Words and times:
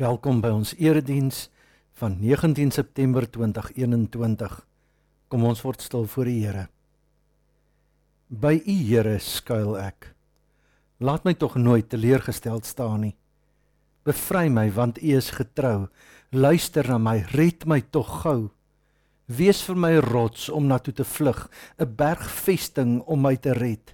Welkom 0.00 0.38
by 0.40 0.48
ons 0.48 0.70
erediens 0.80 1.50
van 2.00 2.14
19 2.22 2.70
September 2.72 3.26
2021. 3.28 4.54
Kom 5.28 5.42
ons 5.44 5.60
word 5.60 5.84
stil 5.84 6.06
voor 6.08 6.30
die 6.30 6.38
Here. 6.40 6.62
By 8.32 8.54
U 8.64 8.76
Here 8.78 9.18
skuil 9.20 9.74
ek. 9.76 10.08
Laat 11.04 11.28
my 11.28 11.34
tog 11.36 11.58
nooit 11.60 11.90
teleurgesteld 11.92 12.64
staan 12.64 13.04
nie. 13.04 13.12
Bevry 14.08 14.46
my 14.48 14.70
want 14.72 15.02
U 15.04 15.12
is 15.18 15.34
getrou. 15.36 15.90
Luister 16.32 16.88
na 16.88 16.96
my, 16.96 17.18
red 17.36 17.68
my 17.68 17.82
tog 17.92 18.08
gou. 18.24 18.48
Wees 19.28 19.60
vir 19.68 19.84
my 19.84 19.94
rots 20.08 20.48
om 20.48 20.64
na 20.72 20.80
toe 20.80 20.96
te 20.96 21.04
vlug, 21.04 21.44
'n 21.76 21.92
bergvesting 21.92 23.02
om 23.04 23.20
my 23.20 23.36
te 23.36 23.52
red. 23.52 23.92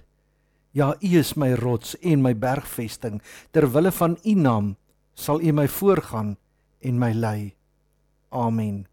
Ja, 0.71 0.95
U 1.03 1.19
is 1.19 1.35
my 1.35 1.51
rots 1.51 1.99
en 1.99 2.21
my 2.21 2.33
bergvesting 2.33 3.19
ter 3.51 3.67
wille 3.67 3.91
van 3.91 4.17
U 4.23 4.35
naam 4.35 4.77
sal 5.17 5.41
U 5.41 5.51
my 5.51 5.67
voorgaan 5.67 6.35
en 6.79 6.99
my 7.01 7.11
lei. 7.11 7.55
Amen. 8.29 8.85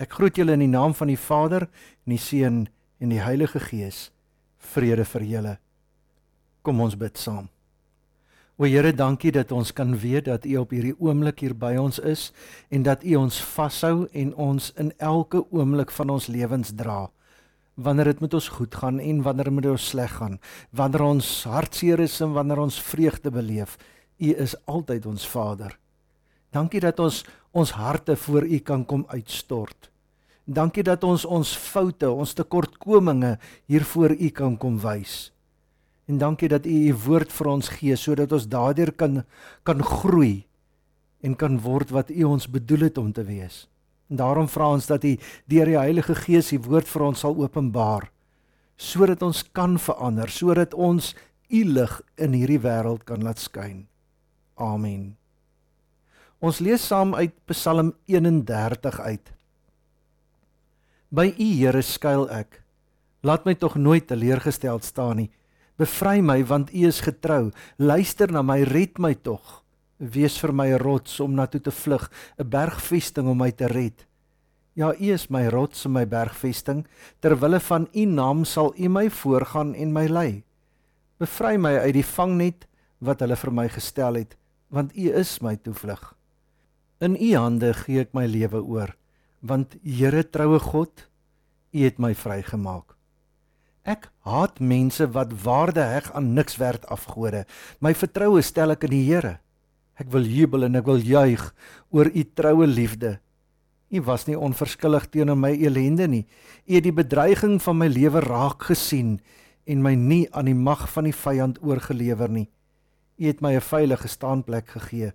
Ek 0.00 0.14
groet 0.16 0.38
julle 0.38 0.54
in 0.56 0.62
die 0.64 0.70
naam 0.70 0.94
van 0.96 1.10
die 1.10 1.18
Vader 1.20 1.66
en 2.06 2.14
die 2.14 2.22
Seun 2.22 2.68
en 3.02 3.10
die 3.12 3.20
Heilige 3.20 3.60
Gees. 3.60 4.08
Vrede 4.72 5.04
vir 5.04 5.26
julle. 5.26 5.56
Kom 6.62 6.80
ons 6.80 6.96
bid 6.96 7.18
saam. 7.18 7.48
O 8.60 8.68
Here, 8.68 8.92
dankie 8.92 9.32
dat 9.32 9.52
ons 9.56 9.72
kan 9.72 9.94
weet 9.96 10.26
dat 10.28 10.44
U 10.44 10.58
op 10.60 10.72
hierdie 10.76 10.96
oomblik 11.00 11.40
hier 11.40 11.54
by 11.56 11.72
ons 11.80 11.96
is 12.04 12.26
en 12.68 12.84
dat 12.84 13.04
U 13.08 13.14
ons 13.22 13.38
vashou 13.54 14.04
en 14.12 14.34
ons 14.36 14.66
in 14.76 14.90
elke 15.00 15.40
oomblik 15.48 15.92
van 15.96 16.12
ons 16.12 16.28
lewens 16.28 16.74
dra. 16.76 17.06
Wanneer 17.80 18.12
dit 18.12 18.20
met 18.20 18.36
ons 18.36 18.50
goed 18.58 18.76
gaan 18.76 19.00
en 19.00 19.22
wanneer 19.24 19.48
dit 19.48 19.56
met 19.56 19.70
ons 19.72 19.86
sleg 19.94 20.12
gaan, 20.12 20.36
wanneer 20.76 21.06
ons 21.06 21.30
hartseer 21.48 22.04
is 22.04 22.18
en 22.20 22.36
wanneer 22.36 22.60
ons 22.60 22.82
vreugde 22.84 23.32
beleef, 23.32 23.78
U 24.20 24.34
is 24.36 24.54
altyd 24.68 25.06
ons 25.08 25.26
Vader. 25.28 25.78
Dankie 26.52 26.80
dat 26.82 27.00
ons 27.00 27.24
ons 27.50 27.70
harte 27.74 28.14
voor 28.16 28.44
U 28.46 28.58
kan 28.58 28.84
kom 28.86 29.04
uitstort. 29.08 29.90
Dankie 30.44 30.82
dat 30.86 31.04
ons 31.04 31.24
ons 31.24 31.50
foute, 31.56 32.10
ons 32.10 32.34
tekortkominge 32.34 33.38
hier 33.66 33.84
voor 33.84 34.14
U 34.14 34.28
kan 34.34 34.56
kom 34.58 34.78
wys. 34.82 35.32
En 36.06 36.18
dankie 36.18 36.48
dat 36.50 36.66
U 36.66 36.76
U 36.90 36.94
woord 37.06 37.32
vir 37.32 37.50
ons 37.50 37.72
gee 37.78 37.96
sodat 37.96 38.32
ons 38.32 38.46
daardeur 38.50 38.92
kan 38.92 39.22
kan 39.64 39.82
groei 39.82 40.46
en 41.22 41.36
kan 41.36 41.58
word 41.62 41.90
wat 41.90 42.10
U 42.10 42.24
ons 42.24 42.48
bedoel 42.50 42.88
het 42.88 42.98
om 42.98 43.12
te 43.12 43.24
wees. 43.24 43.68
En 44.10 44.18
daarom 44.18 44.48
vra 44.48 44.72
ons 44.74 44.86
dat 44.86 45.04
U 45.04 45.16
deur 45.46 45.70
die 45.70 45.78
Heilige 45.78 46.14
Gees 46.14 46.52
U 46.52 46.58
woord 46.66 46.88
vir 46.88 47.06
ons 47.10 47.26
sal 47.26 47.36
openbaar 47.38 48.10
sodat 48.80 49.20
ons 49.22 49.42
kan 49.52 49.76
verander, 49.76 50.30
sodat 50.32 50.74
ons 50.74 51.12
U 51.52 51.60
lig 51.68 52.00
in 52.16 52.32
hierdie 52.32 52.62
wêreld 52.64 53.04
kan 53.04 53.20
laat 53.22 53.38
skyn. 53.38 53.84
Amen. 54.60 55.16
Ons 56.40 56.60
lees 56.60 56.82
saam 56.84 57.14
uit 57.16 57.32
Psalm 57.48 57.94
31 58.08 59.00
uit. 59.00 59.30
By 61.08 61.30
U 61.32 61.46
Here 61.56 61.80
skuil 61.82 62.26
ek. 62.32 62.60
Laat 63.24 63.48
my 63.48 63.54
tog 63.56 63.78
nooit 63.80 64.06
teleurgesteld 64.08 64.84
staan 64.84 65.22
nie. 65.22 65.30
Bevry 65.80 66.20
my 66.20 66.42
want 66.44 66.72
U 66.76 66.84
is 66.88 67.00
getrou. 67.04 67.50
Luister 67.80 68.32
na 68.32 68.44
my, 68.44 68.60
red 68.68 69.00
my 69.00 69.14
tog. 69.16 69.62
Wees 69.96 70.36
vir 70.40 70.52
my 70.52 70.68
'n 70.72 70.80
rots 70.80 71.20
om 71.20 71.34
na 71.34 71.46
toe 71.46 71.60
te 71.60 71.70
vlug, 71.70 72.10
'n 72.38 72.48
bergvesting 72.48 73.28
om 73.28 73.38
my 73.38 73.50
te 73.50 73.66
red. 73.66 74.06
Ja, 74.74 74.92
U 74.92 75.12
is 75.12 75.28
my 75.28 75.48
rots 75.48 75.84
en 75.84 75.92
my 75.92 76.06
bergvesting. 76.06 76.86
Ter 77.20 77.36
wille 77.36 77.60
van 77.60 77.88
U 77.94 78.04
naam 78.04 78.44
sal 78.44 78.74
U 78.76 78.88
my 78.88 79.10
voorgaan 79.10 79.74
en 79.74 79.92
my 79.92 80.06
lei. 80.06 80.44
Bevry 81.18 81.56
my 81.56 81.76
uit 81.78 81.94
die 81.94 82.04
vangnet 82.04 82.66
wat 82.98 83.20
hulle 83.20 83.36
vir 83.36 83.52
my 83.52 83.68
gestel 83.68 84.14
het 84.14 84.39
want 84.70 84.94
U 84.96 85.10
is 85.18 85.38
my 85.42 85.56
toevlug. 85.58 86.14
In 87.02 87.16
U 87.18 87.30
hande 87.34 87.72
gee 87.74 88.04
ek 88.04 88.14
my 88.16 88.26
lewe 88.30 88.62
oor, 88.62 88.94
want 89.40 89.76
Here 89.82 90.22
troue 90.24 90.60
God, 90.62 91.06
U 91.74 91.84
het 91.84 91.98
my 92.02 92.14
vrygemaak. 92.14 92.96
Ek 93.88 94.10
haat 94.28 94.60
mense 94.60 95.06
wat 95.14 95.32
waarde 95.44 95.82
heg 95.82 96.10
aan 96.14 96.34
niks 96.36 96.58
werd 96.60 96.84
afgode. 96.92 97.46
My 97.80 97.94
vertroue 97.96 98.42
stel 98.44 98.74
ek 98.74 98.84
in 98.86 98.94
die 98.94 99.06
Here. 99.08 99.38
Ek 100.00 100.10
wil 100.12 100.28
jubel 100.28 100.68
en 100.68 100.78
ek 100.78 100.86
wil 100.88 101.00
juig 101.04 101.42
oor 101.90 102.10
U 102.12 102.24
troue 102.36 102.68
liefde. 102.68 103.18
U 103.90 104.02
was 104.06 104.28
nie 104.28 104.38
onverskillig 104.38 105.08
teenoor 105.10 105.38
my 105.38 105.50
elende 105.56 106.06
nie. 106.06 106.24
U 106.68 106.76
het 106.76 106.86
die 106.86 106.94
bedreiging 106.94 107.58
van 107.62 107.80
my 107.80 107.88
lewe 107.90 108.22
raak 108.22 108.68
gesien 108.70 109.18
en 109.66 109.82
my 109.82 109.96
nie 109.98 110.24
aan 110.30 110.46
die 110.50 110.56
mag 110.56 110.86
van 110.92 111.08
die 111.08 111.16
vyand 111.16 111.58
oorgelewer 111.64 112.30
nie. 112.30 112.46
U 113.20 113.26
het 113.28 113.40
my 113.44 113.54
'n 113.54 113.60
veilige 113.60 114.08
staanplek 114.08 114.68
gegee. 114.68 115.12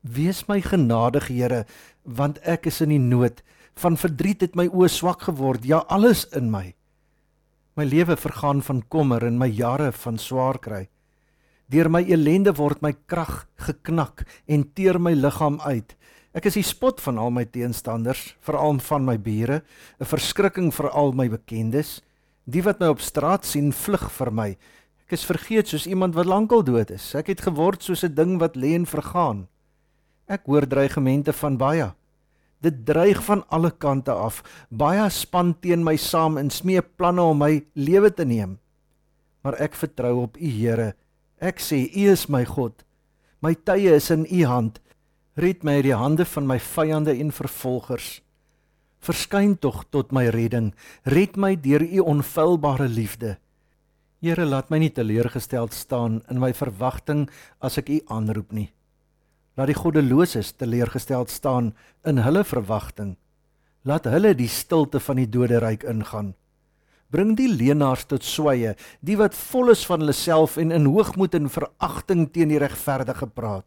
Wees 0.00 0.48
my 0.48 0.60
genadig, 0.60 1.28
Here, 1.28 1.66
want 2.02 2.38
ek 2.42 2.66
is 2.66 2.80
in 2.80 2.88
die 2.88 2.98
nood. 2.98 3.42
Van 3.74 3.96
verdriet 3.96 4.40
het 4.40 4.56
my 4.56 4.66
oë 4.66 4.88
swak 4.88 5.22
geword, 5.22 5.64
ja 5.64 5.84
alles 5.88 6.26
in 6.34 6.50
my. 6.50 6.74
My 7.76 7.84
lewe 7.84 8.16
vergaan 8.16 8.62
van 8.62 8.82
kommer 8.88 9.24
en 9.24 9.38
my 9.38 9.46
jare 9.46 9.92
van 9.92 10.18
swaar 10.18 10.58
kry. 10.58 10.88
Deur 11.68 11.88
my 11.88 12.02
elende 12.02 12.52
word 12.52 12.82
my 12.82 12.92
krag 13.06 13.46
geknak 13.56 14.26
en 14.46 14.72
teer 14.74 14.98
my 15.00 15.14
liggaam 15.14 15.60
uit. 15.60 15.96
Ek 16.34 16.46
is 16.48 16.54
die 16.54 16.66
spot 16.66 17.00
van 17.00 17.18
al 17.18 17.30
my 17.30 17.44
teenstanders, 17.44 18.34
veral 18.40 18.78
van 18.80 19.04
my 19.04 19.16
bure, 19.16 19.62
'n 20.00 20.04
verskrikking 20.04 20.72
vir 20.72 20.90
al 20.90 21.12
my 21.12 21.28
bekendes. 21.28 22.02
Die 22.44 22.62
wat 22.62 22.80
my 22.80 22.88
op 22.88 23.00
straat 23.00 23.44
sien, 23.44 23.72
vlug 23.72 24.10
vir 24.10 24.32
my. 24.32 24.56
Ek 25.12 25.18
is 25.18 25.28
vergeet 25.28 25.68
soos 25.68 25.84
iemand 25.84 26.14
wat 26.16 26.24
lankal 26.24 26.62
dood 26.64 26.88
is. 26.88 27.10
Ek 27.12 27.26
het 27.28 27.42
geword 27.44 27.82
soos 27.84 28.00
'n 28.00 28.14
ding 28.16 28.38
wat 28.40 28.56
lê 28.56 28.72
en 28.72 28.86
vergaan. 28.88 29.44
Ek 30.26 30.48
hoor 30.48 30.64
dreigemente 30.64 31.34
van 31.36 31.58
baie. 31.60 31.92
Dit 32.62 32.86
dreig 32.86 33.20
van 33.20 33.44
alle 33.50 33.70
kante 33.70 34.10
af. 34.10 34.42
Baie 34.70 35.10
span 35.10 35.52
teen 35.60 35.84
my 35.84 35.96
saam 35.96 36.38
en 36.38 36.48
smee 36.48 36.80
planne 36.80 37.20
om 37.20 37.38
my 37.38 37.62
lewe 37.74 38.10
te 38.14 38.24
neem. 38.24 38.58
Maar 39.44 39.60
ek 39.60 39.74
vertrou 39.74 40.22
op 40.22 40.36
U 40.40 40.48
Here. 40.48 40.94
Ek 41.38 41.60
sê 41.60 41.92
U 41.94 42.08
is 42.10 42.26
my 42.28 42.46
God. 42.46 42.82
My 43.42 43.54
tye 43.54 43.94
is 43.94 44.10
in 44.10 44.24
U 44.24 44.44
hand. 44.46 44.80
Red 45.36 45.62
my 45.62 45.72
uit 45.72 45.84
die 45.84 45.94
hande 45.94 46.24
van 46.24 46.46
my 46.46 46.58
vyande 46.58 47.12
en 47.20 47.32
vervolgers. 47.32 48.22
Verskyn 49.00 49.58
tog 49.58 49.84
tot 49.90 50.10
my 50.10 50.28
redding. 50.28 50.72
Red 51.04 51.36
my 51.36 51.54
deur 51.54 51.82
U 51.82 51.98
onfeilbare 51.98 52.88
liefde. 52.88 53.41
Here, 54.22 54.44
laat 54.46 54.68
my 54.70 54.78
nie 54.78 54.92
teleurgesteld 54.94 55.74
staan 55.74 56.20
in 56.30 56.38
my 56.38 56.52
verwagting 56.54 57.24
as 57.58 57.74
ek 57.80 57.88
U 57.90 57.96
aanroep 58.14 58.52
nie. 58.54 58.68
Laat 59.58 59.72
die 59.72 59.74
goddeloses 59.74 60.52
teleurgesteld 60.54 61.32
staan 61.34 61.72
in 62.06 62.20
hulle 62.22 62.44
verwagting. 62.46 63.16
Laat 63.82 64.06
hulle 64.06 64.30
die 64.38 64.46
stilte 64.46 65.02
van 65.02 65.18
die 65.18 65.26
doderyk 65.26 65.82
ingaan. 65.90 66.36
Bring 67.10 67.34
die 67.34 67.50
leenaars 67.50 68.06
tot 68.06 68.22
sweye, 68.22 68.76
die 69.02 69.18
wat 69.18 69.34
vol 69.34 69.74
is 69.74 69.82
van 69.90 70.06
hulle 70.06 70.14
self 70.14 70.54
en 70.54 70.70
in 70.70 70.86
hoogmoed 70.86 71.34
en 71.34 71.50
veragting 71.50 72.28
teen 72.30 72.54
die 72.54 72.62
regverdige 72.62 73.26
praat. 73.26 73.66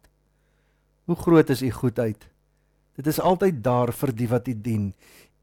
Hoe 1.04 1.20
groot 1.20 1.52
is 1.52 1.60
U 1.60 1.70
goedheid? 1.82 2.24
Dit 2.96 3.12
is 3.12 3.20
altyd 3.20 3.60
daar 3.60 3.92
vir 3.92 4.16
die 4.24 4.32
wat 4.32 4.48
U 4.48 4.56
dien. 4.56 4.90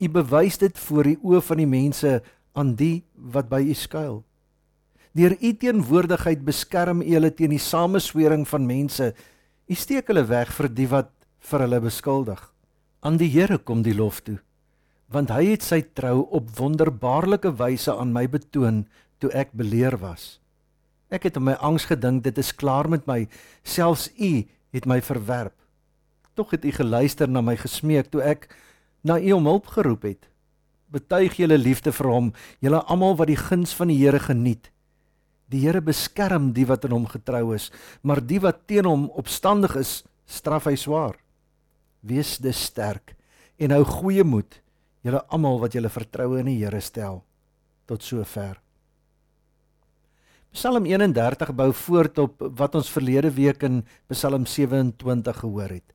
U 0.02 0.10
bewys 0.10 0.58
dit 0.58 0.86
voor 0.90 1.14
die 1.14 1.20
oë 1.22 1.46
van 1.54 1.62
die 1.62 1.70
mense 1.70 2.20
aan 2.58 2.74
die 2.74 3.04
wat 3.14 3.54
by 3.54 3.62
U 3.62 3.78
skuil. 3.78 4.24
Deur 5.14 5.36
u 5.38 5.52
teenwoordigheid 5.62 6.42
beskerm 6.42 7.04
u 7.06 7.12
hulle 7.14 7.30
teen 7.38 7.52
die 7.54 7.62
sameswering 7.62 8.48
van 8.50 8.66
mense. 8.66 9.12
U 9.70 9.76
steek 9.78 10.10
hulle 10.10 10.26
weg 10.26 10.50
vir 10.58 10.68
die 10.74 10.88
wat 10.90 11.12
vir 11.50 11.66
hulle 11.68 11.80
beskuldig. 11.84 12.42
Aan 13.06 13.20
die 13.22 13.30
Here 13.30 13.60
kom 13.60 13.84
die 13.86 13.94
lof 13.94 14.24
toe, 14.26 14.40
want 15.14 15.30
hy 15.30 15.52
het 15.52 15.66
sy 15.66 15.84
trou 15.94 16.24
op 16.34 16.50
wonderbaarlike 16.58 17.52
wyse 17.60 17.94
aan 17.94 18.16
my 18.16 18.26
betoon 18.32 18.86
toe 19.22 19.30
ek 19.38 19.54
beleer 19.54 20.00
was. 20.02 20.40
Ek 21.14 21.28
het 21.30 21.38
in 21.38 21.46
my 21.46 21.54
angs 21.62 21.86
gedink 21.92 22.24
dit 22.26 22.42
is 22.42 22.50
klaar 22.56 22.90
met 22.90 23.06
my, 23.06 23.28
selfs 23.62 24.10
u 24.18 24.34
het 24.74 24.90
my 24.90 24.98
verwerp. 25.06 25.54
Tog 26.34 26.58
het 26.58 26.66
u 26.66 26.74
geluister 26.74 27.30
na 27.30 27.44
my 27.46 27.54
gesmeek 27.60 28.10
toe 28.10 28.24
ek 28.26 28.50
na 29.06 29.20
u 29.22 29.38
om 29.38 29.46
hulp 29.52 29.70
geroep 29.76 30.10
het. 30.10 30.26
Betuig 30.90 31.38
julle 31.38 31.60
liefde 31.62 31.94
vir 31.94 32.10
hom, 32.10 32.34
julle 32.66 32.82
almal 32.90 33.20
wat 33.20 33.30
die 33.30 33.38
guns 33.38 33.78
van 33.78 33.94
die 33.94 34.02
Here 34.02 34.18
geniet. 34.20 34.73
Die 35.52 35.62
Here 35.66 35.82
beskerm 35.82 36.52
die 36.56 36.66
wat 36.70 36.86
in 36.88 36.96
hom 36.96 37.06
getrou 37.10 37.54
is, 37.56 37.70
maar 38.02 38.22
die 38.24 38.40
wat 38.42 38.66
teen 38.68 38.88
hom 38.90 39.10
opstandig 39.20 39.76
is, 39.80 40.02
straf 40.26 40.70
hy 40.70 40.76
swaar. 40.80 41.18
Wees 42.02 42.38
dus 42.44 42.60
sterk 42.70 43.16
en 43.62 43.72
hou 43.76 43.84
goeie 43.86 44.24
moed, 44.26 44.60
julle 45.06 45.22
almal 45.32 45.60
wat 45.62 45.76
julle 45.76 45.92
vertroue 45.94 46.42
in 46.42 46.50
die 46.52 46.60
Here 46.64 46.82
stel. 46.82 47.22
Tot 47.88 48.04
sover. 48.04 48.60
Psalm 50.54 50.86
31 50.86 51.50
bou 51.58 51.72
voort 51.74 52.20
op 52.22 52.44
wat 52.60 52.76
ons 52.78 52.92
verlede 52.94 53.32
week 53.34 53.64
in 53.66 53.82
Psalm 54.12 54.46
27 54.46 55.40
gehoor 55.42 55.72
het. 55.80 55.88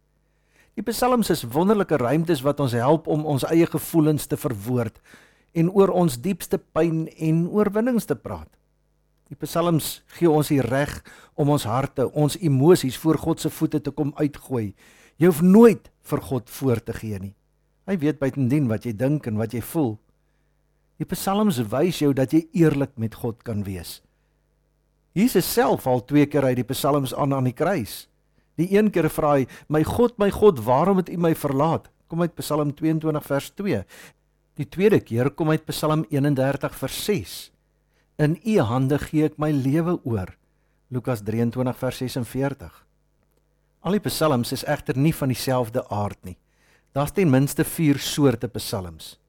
Die 0.78 0.82
psalms 0.86 1.30
is 1.30 1.44
wonderlike 1.46 1.96
ruimtes 1.98 2.42
wat 2.46 2.60
ons 2.62 2.74
help 2.74 3.06
om 3.10 3.24
ons 3.26 3.46
eie 3.46 3.66
gevoelens 3.66 4.26
te 4.30 4.36
verwoord 4.38 4.98
en 5.58 5.70
oor 5.74 5.90
ons 5.90 6.18
diepste 6.22 6.58
pyn 6.58 7.06
en 7.18 7.46
oorwinnings 7.50 8.06
te 8.06 8.14
praat. 8.14 8.50
Die 9.28 9.36
psalms 9.36 9.98
gee 10.16 10.30
ons 10.30 10.48
die 10.48 10.62
reg 10.64 11.02
om 11.36 11.50
ons 11.52 11.66
harte, 11.68 12.06
ons 12.16 12.38
emosies 12.40 12.96
voor 13.00 13.18
God 13.20 13.42
se 13.42 13.50
voete 13.52 13.80
te 13.84 13.92
kom 13.92 14.14
uitgooi. 14.16 14.72
Jy 15.20 15.28
hoef 15.28 15.42
nooit 15.44 15.90
vir 16.08 16.22
God 16.30 16.50
voor 16.50 16.80
te 16.80 16.94
gee 16.96 17.18
nie. 17.20 17.34
Hy 17.88 17.96
weet 18.00 18.20
buitendien 18.20 18.68
wat 18.68 18.86
jy 18.88 18.94
dink 18.96 19.26
en 19.28 19.36
wat 19.40 19.54
jy 19.56 19.60
voel. 19.64 19.96
Die 20.98 21.06
psalms 21.08 21.60
wys 21.70 22.00
jou 22.02 22.12
dat 22.16 22.32
jy 22.32 22.46
eerlik 22.56 22.96
met 22.96 23.14
God 23.20 23.44
kan 23.46 23.62
wees. 23.68 24.00
Jesus 25.16 25.46
self 25.48 25.86
al 25.86 26.02
twee 26.06 26.26
keer 26.30 26.46
uit 26.48 26.60
die 26.60 26.68
psalms 26.68 27.14
aan 27.14 27.34
aan 27.36 27.48
die 27.48 27.56
kruis. 27.56 28.06
Die 28.58 28.70
een 28.74 28.90
keer 28.90 29.08
vra 29.10 29.36
hy: 29.38 29.46
"My 29.68 29.82
God, 29.84 30.18
my 30.18 30.30
God, 30.30 30.64
waarom 30.64 30.96
het 30.96 31.08
U 31.08 31.16
my 31.16 31.34
verlaat?" 31.34 31.90
Kom 32.08 32.22
uit 32.22 32.34
Psalm 32.34 32.72
22 32.74 33.26
vers 33.26 33.50
2. 33.50 33.84
Die 34.56 34.68
tweede 34.68 35.00
keer 35.00 35.30
kom 35.30 35.50
uit 35.50 35.66
Psalm 35.68 36.06
31 36.08 36.74
vers 36.74 37.04
6. 37.04 37.52
In 38.18 38.32
U 38.42 38.54
hande 38.66 38.96
gee 38.98 39.28
ek 39.28 39.36
my 39.38 39.52
lewe 39.54 39.92
oor. 40.02 40.32
Lukas 40.90 41.20
23 41.22 41.76
vers 41.78 41.98
46. 42.02 42.78
Al 43.86 43.94
die 43.94 44.02
psalms 44.02 44.50
is 44.56 44.64
egter 44.66 44.96
nie 44.98 45.12
van 45.14 45.30
dieselfde 45.30 45.84
aard 45.94 46.18
nie. 46.26 46.34
Daar's 46.98 47.14
ten 47.14 47.30
minste 47.30 47.62
4 47.62 48.00
soorte 48.02 48.48
psalms. 48.56 49.20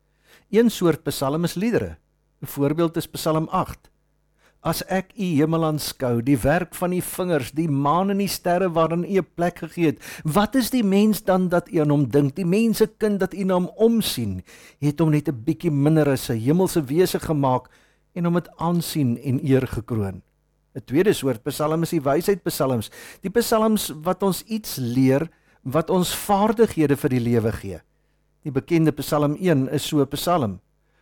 Een 0.50 0.72
soort 0.74 1.04
psalm 1.06 1.46
is 1.46 1.54
liedere. 1.54 1.98
'n 2.42 2.48
Voorbeeld 2.48 2.98
is 2.98 3.06
Psalm 3.06 3.46
8. 3.52 3.92
As 4.62 4.82
ek 4.88 5.14
u 5.16 5.28
hemel 5.38 5.66
aanskou, 5.66 6.24
die 6.24 6.38
werk 6.38 6.74
van 6.74 6.94
u 6.94 7.02
vingers, 7.02 7.52
die 7.52 7.70
maan 7.70 8.10
en 8.10 8.18
die 8.18 8.28
sterre 8.28 8.72
waarin 8.74 9.06
u 9.06 9.20
'n 9.20 9.28
plek 9.36 9.60
gegee 9.60 9.86
het, 9.86 10.02
wat 10.24 10.56
is 10.56 10.70
die 10.70 10.84
mens 10.84 11.22
dan 11.24 11.50
dat 11.50 11.70
u 11.70 11.78
aan 11.78 11.90
hom 11.90 12.10
dink? 12.10 12.36
Die 12.36 12.46
mense 12.46 12.88
kind 12.98 13.20
dat 13.20 13.34
u 13.34 13.44
na 13.44 13.54
hom 13.54 13.70
omsien, 13.78 14.42
het 14.80 15.00
hom 15.00 15.12
net 15.12 15.30
'n 15.30 15.44
bietjie 15.46 15.72
minder 15.72 16.10
as 16.10 16.30
'n 16.30 16.42
hemelse 16.42 16.82
wese 16.82 17.20
gemaak 17.20 17.70
en 18.14 18.26
hom 18.26 18.34
met 18.34 18.50
aansien 18.58 19.18
en 19.18 19.40
eer 19.46 19.68
gekroon. 19.68 20.22
'n 20.76 20.86
Tweede 20.86 21.14
soort 21.14 21.44
Psalm 21.44 21.84
is 21.84 21.90
die 21.90 22.02
wysheid 22.02 22.44
Psalms, 22.44 22.92
die 23.22 23.30
Psalms 23.30 23.90
wat 24.04 24.24
ons 24.24 24.44
iets 24.44 24.78
leer, 24.78 25.30
wat 25.64 25.90
ons 25.90 26.14
vaardighede 26.16 26.96
vir 26.96 27.10
die 27.10 27.20
lewe 27.20 27.52
gee. 27.52 27.80
Die 28.46 28.52
bekende 28.52 28.92
Psalm 28.92 29.36
1 29.36 29.68
is 29.74 29.88
so 29.88 30.02
'n 30.02 30.08
Psalm. 30.08 30.60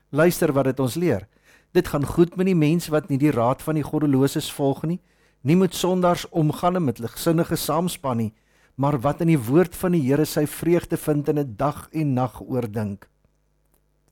Luister 0.09 0.53
wat 0.53 0.65
dit 0.65 0.79
ons 0.79 0.95
leer. 0.95 1.27
Dit 1.73 1.87
gaan 1.87 2.05
goed 2.05 2.35
met 2.37 2.45
die 2.45 2.55
mense 2.55 2.91
wat 2.91 3.09
nie 3.09 3.17
die 3.17 3.31
raad 3.31 3.61
van 3.61 3.75
die 3.75 3.83
goddeloses 3.83 4.51
volg 4.51 4.83
nie, 4.83 4.99
nie 5.43 5.55
met 5.55 5.75
sondaars 5.75 6.29
omgaan 6.29 6.75
en 6.75 6.85
met 6.85 6.99
ligsinnige 6.99 7.55
saamspan 7.55 8.17
nie, 8.17 8.33
maar 8.75 8.99
wat 9.01 9.21
in 9.21 9.27
die 9.27 9.39
woord 9.39 9.75
van 9.75 9.91
die 9.91 10.01
Here 10.01 10.25
sy 10.25 10.45
vreugde 10.45 10.97
vind 10.97 11.29
en 11.29 11.39
'n 11.39 11.55
dag 11.57 11.89
en 11.91 12.13
nag 12.13 12.41
oordink. 12.41 13.07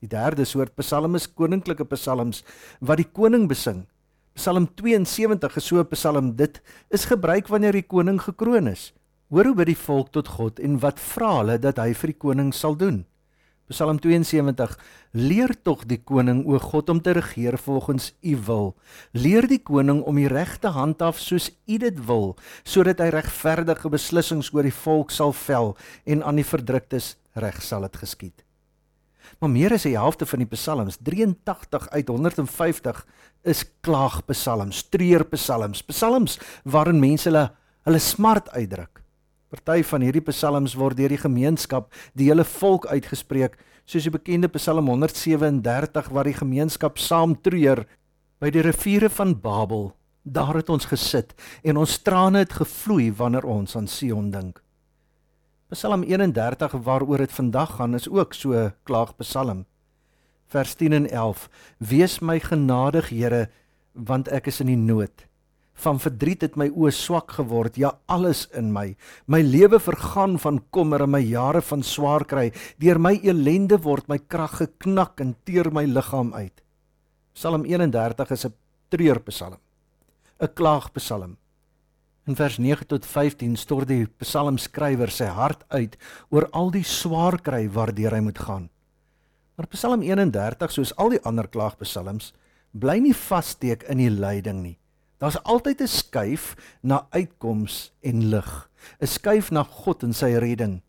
Die 0.06 0.14
derde 0.14 0.44
soort 0.46 0.76
Psalm 0.78 1.16
is 1.18 1.24
koninklike 1.26 1.82
psalms 1.90 2.44
wat 2.78 3.00
die 3.00 3.08
koning 3.10 3.48
besing. 3.50 3.80
Psalm 4.38 4.68
72 4.78 5.56
is 5.58 5.66
so 5.66 5.80
'n 5.80 5.88
psalm. 5.90 6.36
Dit 6.36 6.62
is 6.90 7.06
gebruik 7.10 7.48
wanneer 7.48 7.72
die 7.72 7.82
koning 7.82 8.20
gekroon 8.22 8.68
is. 8.68 8.92
Hoor 9.30 9.46
hoe 9.46 9.54
bid 9.54 9.66
die 9.66 9.82
volk 9.86 10.12
tot 10.12 10.28
God 10.28 10.60
en 10.60 10.78
wat 10.78 11.00
vra 11.00 11.38
hulle 11.38 11.58
dat 11.58 11.78
hy 11.78 11.92
vir 11.92 12.06
die 12.06 12.20
koning 12.22 12.54
sal 12.54 12.76
doen? 12.76 13.04
Psalm 13.68 13.98
72 13.98 14.78
Leer 15.10 15.50
tog 15.64 15.84
die 15.86 15.98
koning 15.98 16.46
o 16.46 16.58
God 16.58 16.88
om 16.88 17.02
te 17.02 17.10
regeer 17.10 17.58
volgens 17.58 18.14
u 18.22 18.36
wil. 18.46 18.76
Leer 19.12 19.48
die 19.48 19.58
koning 19.58 20.02
om 20.02 20.14
die 20.14 20.28
regte 20.28 20.68
hand 20.68 21.02
af 21.02 21.18
soos 21.18 21.50
u 21.66 21.78
dit 21.78 22.06
wil, 22.06 22.36
sodat 22.62 23.00
hy 23.00 23.08
regverdige 23.10 23.90
besluissings 23.90 24.54
oor 24.54 24.62
die 24.62 24.80
volk 24.84 25.10
sal 25.10 25.32
vel 25.32 25.76
en 26.04 26.22
aan 26.22 26.36
die 26.36 26.46
verdruktes 26.46 27.16
reg 27.34 27.60
sal 27.62 27.82
dit 27.82 27.96
geskied. 27.96 28.45
Maar 29.38 29.52
meer 29.52 29.76
as 29.76 29.84
die 29.84 29.96
helfte 29.96 30.26
van 30.26 30.42
die 30.42 30.48
psalms, 30.48 30.96
83 31.04 31.88
uit 31.92 32.08
150 32.08 33.02
is 33.44 33.64
klaagpsalms, 33.84 34.86
treurpsalms, 34.88 35.82
psalms 35.90 36.38
waarin 36.64 37.00
mense 37.00 37.28
hulle 37.28 37.50
hulle 37.86 38.02
smart 38.02 38.48
uitdruk. 38.50 39.02
Party 39.54 39.84
van 39.86 40.02
hierdie 40.02 40.24
psalms 40.26 40.74
word 40.74 40.98
deur 40.98 41.12
die 41.12 41.20
gemeenskap, 41.20 41.92
die 42.18 42.26
hele 42.28 42.44
volk 42.44 42.88
uitgespreek, 42.90 43.54
soos 43.86 44.06
die 44.08 44.12
bekende 44.12 44.50
Psalm 44.56 44.90
137 44.90 46.10
waar 46.10 46.26
die 46.26 46.36
gemeenskap 46.36 46.98
saam 46.98 47.36
treur 47.38 47.84
by 48.42 48.50
die 48.50 48.64
riviere 48.66 49.08
van 49.12 49.36
Babel. 49.40 49.92
Daar 50.26 50.58
het 50.58 50.70
ons 50.74 50.88
gesit 50.90 51.36
en 51.62 51.78
ons 51.78 51.98
trane 52.02 52.42
het 52.42 52.58
gevloei 52.58 53.12
wanneer 53.14 53.46
ons 53.46 53.76
aan 53.78 53.86
Sion 53.86 54.32
dink. 54.34 54.65
Psalm 55.66 56.04
31 56.06 56.76
waaroor 56.86 57.18
dit 57.18 57.32
vandag 57.32 57.72
gaan 57.76 57.94
is 57.94 58.08
ook 58.08 58.34
so 58.34 58.70
klaagpsalm. 58.86 59.64
Vers 60.46 60.74
10 60.74 60.92
en 60.92 61.08
11: 61.10 61.48
Wees 61.78 62.18
my 62.20 62.38
genadig, 62.40 63.08
Here, 63.08 63.48
want 63.92 64.28
ek 64.28 64.46
is 64.46 64.60
in 64.62 64.70
die 64.70 64.78
nood. 64.78 65.24
Van 65.74 65.98
verdriet 65.98 66.44
het 66.46 66.54
my 66.56 66.68
oë 66.70 66.92
swak 66.94 67.34
geword, 67.40 67.76
ja 67.76 67.90
alles 68.06 68.44
in 68.54 68.70
my. 68.72 68.94
My 69.26 69.40
lewe 69.42 69.80
vergaan 69.82 70.38
van 70.38 70.62
kommer 70.70 71.02
en 71.02 71.10
my 71.10 71.20
jare 71.20 71.62
van 71.62 71.82
swaar 71.82 72.24
kry. 72.24 72.52
Deur 72.78 73.02
my 73.02 73.16
elende 73.26 73.80
word 73.82 74.06
my 74.08 74.18
krag 74.18 74.60
geknak 74.62 75.18
en 75.20 75.34
teer 75.44 75.72
my 75.74 75.82
liggaam 75.84 76.30
uit. 76.34 76.62
Psalm 77.34 77.66
31 77.66 78.30
is 78.30 78.46
'n 78.46 78.54
treurpsalm. 78.88 79.58
'n 80.38 80.54
Klaagpsalm. 80.54 81.36
In 82.26 82.34
vers 82.34 82.56
9 82.58 82.86
tot 82.90 83.04
15 83.06 83.52
stort 83.54 83.86
die 83.86 84.08
psalmskrywer 84.18 85.12
sy 85.14 85.28
hart 85.30 85.60
uit 85.70 85.92
oor 86.34 86.48
al 86.50 86.72
die 86.74 86.82
swaar 86.82 87.36
kry 87.38 87.68
waardeur 87.70 88.16
hy 88.16 88.22
moet 88.26 88.40
gaan. 88.42 88.64
Maar 89.54 89.68
Psalm 89.70 90.02
31, 90.02 90.72
soos 90.74 90.90
al 90.98 91.14
die 91.14 91.20
ander 91.22 91.46
klaagpsalms, 91.46 92.32
bly 92.74 92.96
nie 93.04 93.14
vassteek 93.14 93.86
in 93.86 94.02
die 94.02 94.10
lyding 94.10 94.58
nie. 94.64 94.74
Daar's 95.22 95.38
altyd 95.46 95.80
'n 95.80 95.86
skuif 95.86 96.56
na 96.82 97.06
uitkoms 97.14 97.92
en 98.02 98.26
lig, 98.30 98.68
'n 99.00 99.06
skuif 99.06 99.52
na 99.52 99.62
God 99.62 100.02
en 100.02 100.12
sy 100.12 100.34
redding. 100.34 100.82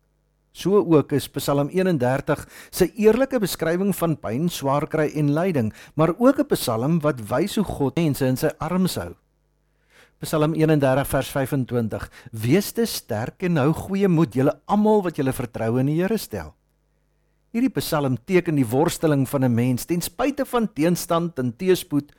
So 0.52 0.82
ook 0.82 1.12
is 1.12 1.28
Psalm 1.28 1.68
31 1.68 2.48
sy 2.70 2.90
eerlike 2.96 3.38
beskrywing 3.38 3.94
van 3.94 4.16
pyn, 4.16 4.48
swaar 4.48 4.88
kry 4.88 5.12
en 5.14 5.32
lyding, 5.32 5.72
maar 5.94 6.18
ook 6.18 6.40
'n 6.40 6.46
psalm 6.46 7.00
wat 7.00 7.20
wys 7.30 7.54
hoe 7.54 7.64
God 7.64 7.96
mense 7.96 8.26
in 8.26 8.36
sy 8.36 8.50
arms 8.58 8.96
hou. 8.96 9.14
Psalm 10.18 10.56
31 10.58 11.06
vers 11.06 11.28
25: 11.30 12.06
Wees 12.34 12.72
te 12.74 12.82
sterk 12.90 13.44
en 13.46 13.60
hou 13.62 13.70
goeie 13.70 14.08
moed, 14.10 14.34
julle 14.34 14.50
almal 14.66 15.04
wat 15.04 15.18
julle 15.20 15.30
vertroue 15.30 15.78
in 15.78 15.92
die 15.92 16.00
Here 16.00 16.16
stel. 16.18 16.56
Hierdie 17.54 17.70
Psalm 17.76 18.16
teken 18.26 18.58
die 18.58 18.66
worsteling 18.66 19.28
van 19.30 19.44
'n 19.44 19.54
mens 19.54 19.86
ten 19.86 20.02
spyte 20.02 20.44
van 20.44 20.66
teenstand 20.66 21.38
en 21.38 21.52
teëspoed 21.54 22.10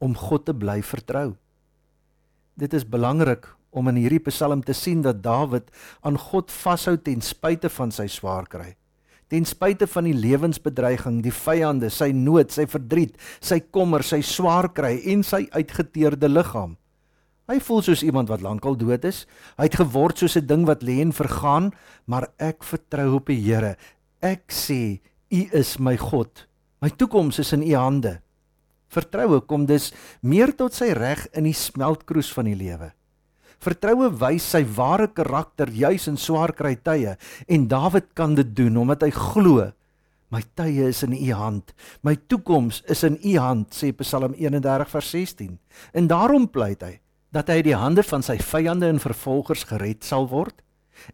om 0.00 0.14
God 0.14 0.44
te 0.44 0.52
bly 0.52 0.82
vertrou. 0.82 1.36
Dit 2.56 2.74
is 2.74 2.84
belangrik 2.84 3.48
om 3.70 3.88
in 3.88 3.96
hierdie 3.96 4.24
Psalm 4.28 4.62
te 4.62 4.74
sien 4.74 5.00
dat 5.00 5.22
Dawid 5.22 5.70
aan 6.02 6.18
God 6.18 6.52
vashou 6.52 6.96
ten 6.96 7.22
spyte 7.22 7.70
van 7.70 7.90
sy 7.90 8.06
swaar 8.06 8.46
kry. 8.46 8.76
Ten 9.28 9.44
spyte 9.46 9.86
van 9.86 10.04
die 10.04 10.14
lewensbedreiging, 10.14 11.22
die 11.22 11.32
vyande, 11.32 11.88
sy 11.88 12.12
nood, 12.12 12.50
sy 12.50 12.66
verdriet, 12.66 13.16
sy 13.40 13.60
kommer, 13.60 14.02
sy 14.02 14.20
swaar 14.20 14.68
kry 14.74 15.00
en 15.06 15.22
sy 15.22 15.48
uitgeteerde 15.52 16.28
liggaam. 16.28 16.76
Hy 17.50 17.56
voel 17.66 17.80
soos 17.82 18.04
iemand 18.06 18.28
wat 18.30 18.44
lankal 18.46 18.76
dood 18.78 19.02
is. 19.08 19.24
Hy 19.58 19.66
het 19.66 19.80
geword 19.80 20.20
soos 20.22 20.36
'n 20.38 20.46
ding 20.46 20.66
wat 20.70 20.84
lê 20.86 21.00
en 21.02 21.10
vergaan, 21.10 21.72
maar 22.06 22.30
ek 22.38 22.62
vertrou 22.62 23.16
op 23.16 23.26
die 23.26 23.42
Here. 23.42 23.76
Ek 24.22 24.52
sê, 24.52 25.00
U 25.32 25.48
is 25.52 25.78
my 25.78 25.96
God. 25.96 26.46
My 26.80 26.90
toekoms 26.90 27.38
is 27.38 27.52
in 27.52 27.62
U 27.62 27.74
hande. 27.74 28.20
Vertroue 28.88 29.40
kom 29.40 29.66
dus 29.66 29.92
meer 30.22 30.54
tot 30.56 30.74
sy 30.74 30.92
reg 30.92 31.26
in 31.34 31.44
die 31.44 31.52
smeltkroes 31.52 32.32
van 32.32 32.44
die 32.44 32.54
lewe. 32.54 32.92
Vertroue 33.58 34.10
wys 34.10 34.42
sy 34.42 34.64
ware 34.64 35.08
karakter 35.08 35.70
juis 35.70 36.08
in 36.08 36.16
swaar 36.16 36.52
kry 36.52 36.76
tye 36.76 37.16
en 37.48 37.68
Dawid 37.68 38.14
kan 38.14 38.34
dit 38.34 38.56
doen 38.56 38.76
omdat 38.76 39.02
hy 39.02 39.10
glo 39.10 39.72
My 40.30 40.42
tye 40.54 40.86
is 40.88 41.02
in 41.02 41.12
U 41.12 41.32
hand. 41.34 41.74
My 42.02 42.14
toekoms 42.14 42.84
is 42.86 43.02
in 43.02 43.18
U 43.18 43.38
hand, 43.38 43.74
sê 43.74 43.90
Psalm 43.92 44.32
31 44.38 44.88
vers 44.88 45.10
16. 45.10 45.58
En 45.92 46.06
daarom 46.06 46.46
pleit 46.48 46.82
hy 46.82 47.00
dat 47.34 47.50
hy 47.52 47.60
die 47.62 47.76
hande 47.78 48.02
van 48.06 48.24
sy 48.26 48.38
vyande 48.42 48.88
en 48.90 49.02
vervolgers 49.02 49.64
gered 49.70 50.06
sal 50.06 50.28
word 50.30 50.62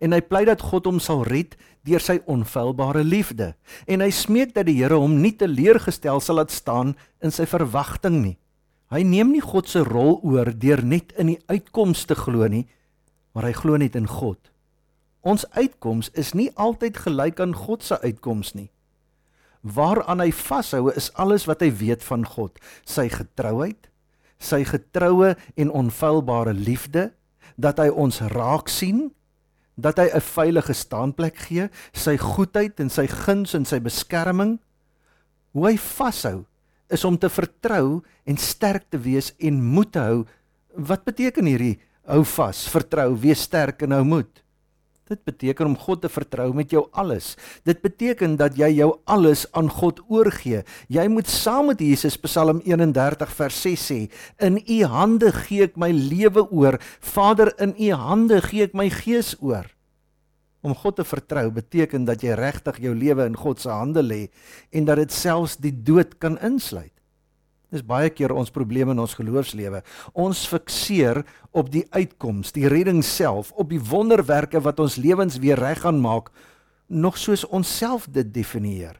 en 0.02 0.14
hy 0.16 0.20
pleit 0.24 0.48
dat 0.48 0.64
God 0.64 0.88
hom 0.88 0.98
sal 1.02 1.22
red 1.28 1.54
deur 1.86 2.02
sy 2.02 2.18
onfeilbare 2.30 3.04
liefde 3.06 3.52
en 3.86 4.02
hy 4.02 4.10
smeek 4.14 4.54
dat 4.56 4.66
die 4.68 4.78
Here 4.80 4.98
hom 4.98 5.20
nie 5.22 5.34
teleurgestel 5.38 6.22
sal 6.24 6.40
laat 6.40 6.54
staan 6.54 6.96
in 7.22 7.34
sy 7.34 7.46
verwagting 7.48 8.20
nie. 8.22 8.36
Hy 8.90 9.02
neem 9.02 9.32
nie 9.34 9.42
God 9.42 9.68
se 9.70 9.82
rol 9.82 10.20
oor 10.22 10.52
deur 10.54 10.82
net 10.82 11.12
in 11.18 11.32
die 11.32 11.40
uitkoms 11.50 12.04
te 12.06 12.14
glo 12.18 12.46
nie, 12.50 12.66
maar 13.34 13.48
hy 13.48 13.54
glo 13.56 13.78
net 13.78 13.98
in 13.98 14.06
God. 14.06 14.38
Ons 15.26 15.46
uitkoms 15.58 16.12
is 16.14 16.34
nie 16.38 16.52
altyd 16.54 17.00
gelyk 17.02 17.42
aan 17.42 17.54
God 17.54 17.82
se 17.82 17.98
uitkoms 18.02 18.54
nie. 18.54 18.70
Waaraan 19.66 20.22
hy 20.22 20.30
vashou 20.30 20.92
is 20.94 21.10
alles 21.18 21.48
wat 21.50 21.64
hy 21.64 21.72
weet 21.74 22.04
van 22.06 22.22
God, 22.22 22.60
sy 22.86 23.08
getrouheid, 23.10 23.90
sy 24.38 24.64
getroue 24.64 25.34
en 25.56 25.70
onfeilbare 25.70 26.54
liefde 26.54 27.10
dat 27.56 27.80
hy 27.80 27.88
ons 27.88 28.20
raak 28.34 28.68
sien 28.68 29.10
dat 29.76 29.98
hy 30.00 30.08
'n 30.08 30.20
veilige 30.20 30.72
staanplek 30.72 31.36
gee 31.36 31.68
sy 31.92 32.16
goedheid 32.16 32.80
en 32.80 32.90
sy 32.90 33.06
guns 33.06 33.54
en 33.54 33.64
sy 33.64 33.78
beskerming. 33.80 34.58
Hoe 35.52 35.66
hy 35.68 35.76
vashou 35.76 36.46
is 36.88 37.04
om 37.04 37.18
te 37.18 37.28
vertrou 37.28 38.02
en 38.24 38.36
sterk 38.36 38.90
te 38.90 38.98
wees 38.98 39.34
en 39.38 39.64
moed 39.64 39.92
te 39.92 39.98
hou. 39.98 40.24
Wat 40.76 41.04
beteken 41.04 41.46
hierdie 41.46 41.80
hou 42.06 42.24
vas 42.24 42.68
vertrou 42.68 43.16
wees 43.20 43.42
sterk 43.42 43.82
en 43.82 43.92
hou 43.92 44.04
moed 44.04 44.42
Dit 45.06 45.20
beteken 45.22 45.68
om 45.70 45.76
God 45.78 46.00
te 46.02 46.08
vertrou 46.10 46.48
met 46.56 46.72
jou 46.74 46.88
alles. 46.90 47.36
Dit 47.62 47.78
beteken 47.84 48.32
dat 48.40 48.56
jy 48.58 48.72
jou 48.80 48.88
alles 49.06 49.44
aan 49.54 49.68
God 49.70 50.00
oorgee. 50.10 50.64
Jy 50.90 51.04
moet 51.12 51.30
saam 51.30 51.70
met 51.70 51.84
Jesus 51.84 52.16
Psalm 52.24 52.58
31 52.66 53.30
vers 53.38 53.60
6 53.62 53.84
sê: 53.86 54.00
In 54.42 54.58
U 54.58 54.80
hande 54.90 55.30
gee 55.44 55.68
ek 55.68 55.78
my 55.78 55.92
lewe 55.94 56.42
oor. 56.50 56.80
Vader, 56.98 57.52
in 57.62 57.76
U 57.78 57.92
hande 57.94 58.40
gee 58.48 58.66
ek 58.66 58.74
my 58.74 58.88
gees 58.90 59.36
oor. 59.38 59.70
Om 60.66 60.74
God 60.74 60.98
te 60.98 61.06
vertrou 61.06 61.52
beteken 61.54 62.08
dat 62.08 62.26
jy 62.26 62.34
regtig 62.34 62.82
jou 62.82 62.94
lewe 62.98 63.28
in 63.30 63.38
God 63.38 63.62
se 63.62 63.70
hande 63.70 64.02
lê 64.02 64.24
en 64.74 64.90
dat 64.90 64.98
dit 64.98 65.14
selfs 65.14 65.54
die 65.62 65.70
dood 65.70 66.18
kan 66.18 66.34
insluit. 66.42 66.95
Dis 67.76 67.84
baie 67.84 68.08
keer 68.08 68.32
ons 68.32 68.52
probleme 68.52 68.94
in 68.94 69.00
ons 69.02 69.14
geloofslewe. 69.18 69.82
Ons 70.16 70.46
fikseer 70.48 71.20
op 71.52 71.68
die 71.74 71.84
uitkoms, 71.92 72.54
die 72.56 72.68
redding 72.72 73.02
self, 73.04 73.50
op 73.52 73.68
die 73.68 73.82
wonderwerke 73.82 74.62
wat 74.64 74.80
ons 74.80 74.96
lewens 74.96 75.36
weer 75.42 75.60
reg 75.60 75.82
gaan 75.84 76.00
maak, 76.00 76.30
nog 76.88 77.18
soos 77.20 77.44
ons 77.44 77.68
self 77.68 78.06
dit 78.08 78.30
definieer. 78.32 78.96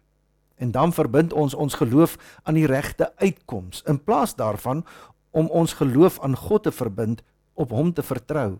En 0.60 0.74
dan 0.74 0.92
verbind 0.92 1.32
ons 1.32 1.54
ons 1.54 1.78
geloof 1.80 2.18
aan 2.44 2.58
die 2.58 2.68
regte 2.68 3.08
uitkoms 3.16 3.82
in 3.88 4.00
plaas 4.02 4.36
daarvan 4.36 4.84
om 5.36 5.48
ons 5.48 5.76
geloof 5.80 6.20
aan 6.24 6.36
God 6.36 6.66
te 6.68 6.72
verbind 6.72 7.22
op 7.54 7.72
hom 7.72 7.92
te 7.96 8.04
vertrou. 8.04 8.58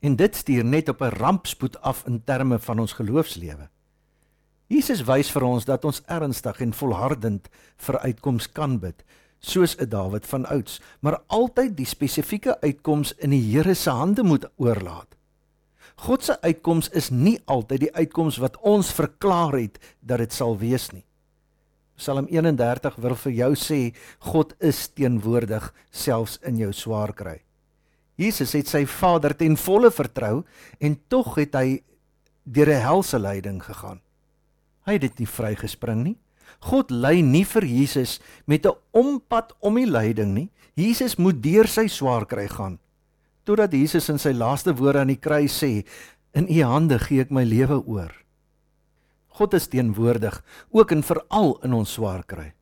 En 0.00 0.16
dit 0.16 0.36
stuur 0.36 0.64
net 0.64 0.88
op 0.88 1.02
'n 1.02 1.16
rampspoed 1.20 1.80
af 1.80 2.06
in 2.06 2.24
terme 2.24 2.58
van 2.58 2.78
ons 2.78 2.92
geloofslewe. 2.92 3.68
Jesus 4.68 5.04
wys 5.04 5.30
vir 5.30 5.42
ons 5.42 5.64
dat 5.64 5.84
ons 5.84 6.02
ernstig 6.06 6.60
en 6.60 6.72
volhardend 6.72 7.48
vir 7.76 7.98
uitkoms 7.98 8.52
kan 8.52 8.78
bid 8.78 9.04
soos 9.40 9.76
'n 9.76 9.88
Dawid 9.88 10.26
van 10.26 10.46
ouds, 10.46 10.80
maar 11.00 11.20
altyd 11.26 11.76
die 11.76 11.86
spesifieke 11.86 12.60
uitkoms 12.60 13.14
in 13.18 13.30
die 13.30 13.42
Here 13.52 13.74
se 13.74 13.90
hande 13.90 14.22
moet 14.22 14.50
oorlaat. 14.56 15.16
God 15.96 16.24
se 16.24 16.40
uitkoms 16.40 16.88
is 16.88 17.10
nie 17.10 17.40
altyd 17.44 17.80
die 17.80 17.94
uitkoms 17.94 18.36
wat 18.36 18.56
ons 18.62 18.92
verklaar 18.92 19.58
het 19.58 19.78
dat 20.00 20.18
dit 20.18 20.32
sal 20.32 20.58
wees 20.58 20.90
nie. 20.92 21.04
Psalm 21.98 22.28
31 22.30 22.96
wil 23.02 23.16
vir 23.18 23.32
jou 23.32 23.54
sê 23.58 23.94
God 24.30 24.54
is 24.62 24.88
teenwoordig 24.94 25.74
selfs 25.90 26.38
in 26.46 26.56
jou 26.56 26.70
swaar 26.72 27.12
kry. 27.12 27.40
Jesus 28.18 28.54
het 28.54 28.70
sy 28.70 28.84
Vader 28.86 29.34
ten 29.36 29.56
volle 29.56 29.90
vertrou 29.90 30.44
en 30.78 30.96
tog 31.10 31.34
het 31.38 31.54
hy 31.54 31.82
deur 32.44 32.70
'n 32.70 32.82
helse 32.82 33.18
lyding 33.18 33.62
gegaan. 33.62 34.00
Hy 34.86 34.92
het 34.92 35.00
dit 35.00 35.18
nie 35.18 35.26
vrygespring 35.26 36.04
nie. 36.04 36.16
God 36.60 36.90
lei 36.90 37.22
nie 37.22 37.44
vir 37.44 37.64
Jesus 37.64 38.20
met 38.46 38.66
'n 38.66 38.76
ompad 38.92 39.52
om 39.60 39.74
die 39.74 39.86
lyding 39.86 40.34
nie. 40.34 40.50
Jesus 40.74 41.16
moet 41.16 41.42
deur 41.42 41.66
sy 41.66 41.86
swaar 41.86 42.26
kry 42.26 42.48
gaan. 42.48 42.78
Totdat 43.44 43.72
Jesus 43.72 44.08
in 44.08 44.18
sy 44.18 44.32
laaste 44.32 44.74
woorde 44.74 45.00
aan 45.00 45.12
die 45.14 45.16
kruis 45.16 45.62
sê: 45.62 45.84
"In 46.34 46.46
U 46.48 46.62
hande 46.62 46.98
gee 46.98 47.20
ek 47.20 47.30
my 47.30 47.44
lewe 47.44 47.82
oor." 47.86 48.12
God 49.38 49.54
is 49.54 49.68
teenwoordig 49.68 50.42
ook 50.70 50.90
en 50.90 51.02
veral 51.02 51.58
in 51.62 51.72
ons 51.72 51.92
swaar 51.92 52.24
kry. 52.26 52.52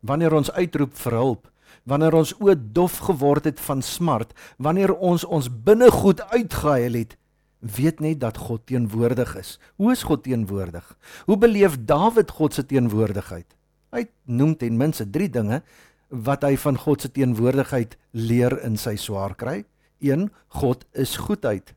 Wanneer 0.00 0.32
ons 0.32 0.50
uitroep 0.50 0.94
vir 0.94 1.12
hulp, 1.12 1.48
wanneer 1.84 2.14
ons 2.14 2.32
oë 2.40 2.56
dof 2.72 2.98
geword 2.98 3.44
het 3.44 3.60
van 3.60 3.82
smart, 3.82 4.32
wanneer 4.58 4.94
ons 4.94 5.24
ons 5.24 5.48
binnegoed 5.48 6.22
uitgehuil 6.32 6.92
het, 6.92 7.16
weet 7.60 8.00
net 8.00 8.20
dat 8.20 8.36
God 8.36 8.66
teenwoordig 8.66 9.36
is. 9.36 9.56
Hoe 9.76 9.92
is 9.92 10.02
God 10.02 10.22
teenwoordig? 10.22 10.96
Hoe 11.26 11.38
beleef 11.38 11.78
Dawid 11.84 12.30
God 12.30 12.54
se 12.54 12.66
teenwoordigheid? 12.66 13.46
Hy 13.94 14.06
noem 14.24 14.56
ten 14.56 14.76
minste 14.76 15.06
3 15.10 15.30
dinge 15.30 15.62
wat 16.08 16.44
hy 16.46 16.56
van 16.60 16.78
God 16.78 17.02
se 17.02 17.10
teenwoordigheid 17.10 17.96
leer 18.10 18.58
in 18.66 18.76
sy 18.78 18.96
swaar 19.00 19.34
kry. 19.38 19.64
1 20.04 20.28
God 20.60 20.84
is 20.92 21.16
goedheid. 21.16 21.72